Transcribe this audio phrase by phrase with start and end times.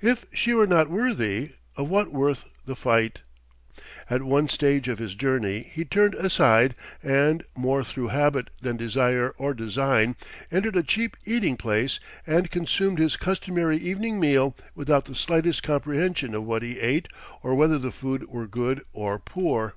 [0.00, 3.22] If she were not worthy, of what worth the fight?...
[4.08, 9.30] At one stage of his journey, he turned aside and, more through habit than desire
[9.30, 10.14] or design,
[10.48, 16.36] entered a cheap eating place and consumed his customary evening meal without the slightest comprehension
[16.36, 17.08] of what he ate
[17.42, 19.74] or whether the food were good or poor.